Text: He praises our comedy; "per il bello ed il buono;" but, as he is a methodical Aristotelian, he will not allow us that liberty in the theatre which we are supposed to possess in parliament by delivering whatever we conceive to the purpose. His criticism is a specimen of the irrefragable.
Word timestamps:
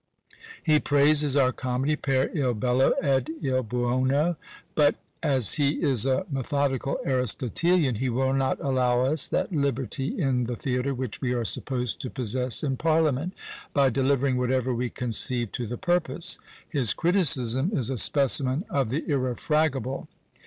He 0.63 0.79
praises 0.79 1.35
our 1.37 1.51
comedy; 1.51 1.95
"per 1.95 2.31
il 2.33 2.55
bello 2.55 2.89
ed 3.03 3.29
il 3.39 3.61
buono;" 3.61 4.35
but, 4.73 4.95
as 5.21 5.53
he 5.53 5.73
is 5.79 6.07
a 6.07 6.25
methodical 6.31 6.97
Aristotelian, 7.05 7.93
he 7.93 8.09
will 8.09 8.33
not 8.33 8.59
allow 8.61 9.01
us 9.05 9.27
that 9.27 9.51
liberty 9.51 10.17
in 10.19 10.45
the 10.45 10.55
theatre 10.55 10.95
which 10.95 11.21
we 11.21 11.33
are 11.33 11.45
supposed 11.45 12.01
to 12.01 12.09
possess 12.09 12.63
in 12.63 12.77
parliament 12.77 13.35
by 13.75 13.91
delivering 13.91 14.37
whatever 14.37 14.73
we 14.73 14.89
conceive 14.89 15.51
to 15.51 15.67
the 15.67 15.77
purpose. 15.77 16.39
His 16.67 16.95
criticism 16.95 17.69
is 17.71 17.91
a 17.91 17.97
specimen 17.99 18.65
of 18.71 18.89
the 18.89 19.07
irrefragable. 19.07 20.07